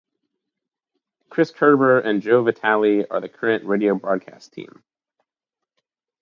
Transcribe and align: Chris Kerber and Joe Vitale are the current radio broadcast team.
Chris 1.29 1.51
Kerber 1.51 1.99
and 1.99 2.23
Joe 2.23 2.41
Vitale 2.41 3.05
are 3.11 3.21
the 3.21 3.29
current 3.29 3.65
radio 3.65 3.93
broadcast 3.93 4.51
team. 4.51 4.81